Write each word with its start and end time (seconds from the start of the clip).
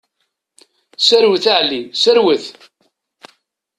Serwet 1.07 1.45
a 1.53 1.55
Ɛli, 1.59 1.81
serwet! 2.01 2.45